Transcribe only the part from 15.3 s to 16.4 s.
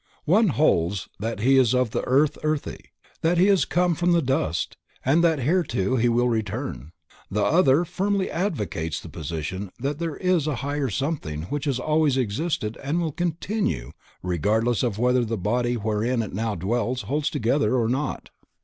body wherein it